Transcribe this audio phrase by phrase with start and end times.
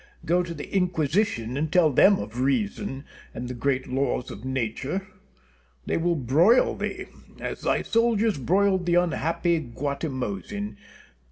[0.25, 3.05] Go to the Inquisition and tell them of reason
[3.35, 5.05] and the great laws of Nature.
[5.85, 7.05] They will broil thee,
[7.39, 10.77] as thy soldiers broiled the unhappy Guatimozin.